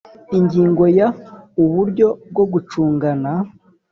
[0.37, 1.07] Ingingo ya
[1.63, 3.31] uburyo bwo gucungana